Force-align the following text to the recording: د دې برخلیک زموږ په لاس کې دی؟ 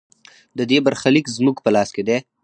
د 0.57 0.59
دې 0.71 0.77
برخلیک 0.85 1.25
زموږ 1.35 1.57
په 1.65 1.69
لاس 1.75 1.89
کې 1.95 2.03
دی؟ 2.07 2.17